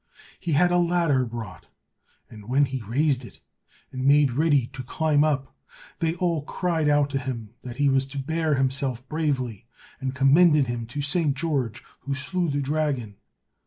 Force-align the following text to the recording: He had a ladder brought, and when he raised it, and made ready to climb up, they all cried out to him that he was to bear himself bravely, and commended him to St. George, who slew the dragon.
He 0.39 0.53
had 0.53 0.71
a 0.71 0.79
ladder 0.79 1.25
brought, 1.25 1.67
and 2.27 2.49
when 2.49 2.65
he 2.65 2.81
raised 2.81 3.23
it, 3.23 3.39
and 3.91 4.03
made 4.03 4.31
ready 4.31 4.65
to 4.73 4.81
climb 4.81 5.23
up, 5.23 5.55
they 5.99 6.15
all 6.15 6.41
cried 6.41 6.89
out 6.89 7.11
to 7.11 7.19
him 7.19 7.53
that 7.61 7.75
he 7.77 7.87
was 7.87 8.07
to 8.07 8.17
bear 8.17 8.55
himself 8.55 9.07
bravely, 9.07 9.67
and 9.99 10.15
commended 10.15 10.65
him 10.65 10.87
to 10.87 11.03
St. 11.03 11.35
George, 11.37 11.83
who 11.99 12.15
slew 12.15 12.49
the 12.49 12.63
dragon. 12.63 13.17